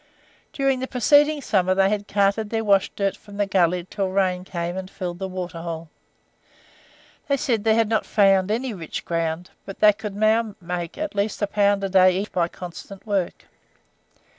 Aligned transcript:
During 0.51 0.79
the 0.79 0.87
preceding 0.87 1.43
summer 1.43 1.75
they 1.75 1.87
had 1.91 2.07
carted 2.07 2.49
their 2.49 2.63
wash 2.63 2.89
dirt 2.95 3.15
from 3.15 3.37
the 3.37 3.45
gully 3.45 3.81
until 3.81 4.09
rain 4.09 4.43
came 4.43 4.75
and 4.75 4.89
filled 4.89 5.19
the 5.19 5.27
waterhole. 5.27 5.89
They 7.27 7.37
said 7.37 7.63
they 7.63 7.75
had 7.75 7.87
not 7.87 8.07
found 8.07 8.49
any 8.49 8.73
rich 8.73 9.05
ground, 9.05 9.51
but 9.63 9.79
they 9.79 9.93
could 9.93 10.15
now 10.15 10.55
make 10.59 10.97
at 10.97 11.13
least 11.13 11.43
a 11.43 11.45
pound 11.45 11.83
a 11.83 11.89
day 11.89 12.17
each 12.19 12.31
by 12.31 12.47
constant 12.47 13.05
work. 13.05 13.45